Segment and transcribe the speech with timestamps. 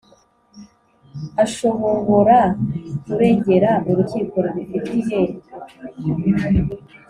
[1.43, 2.39] Ashobobora
[3.03, 5.33] kuregera urukiko rubifitiye